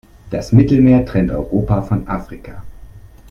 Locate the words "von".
1.83-2.07